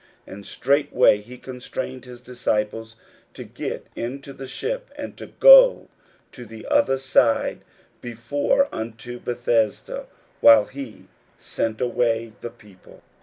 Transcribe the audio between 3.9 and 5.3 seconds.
into the ship, and to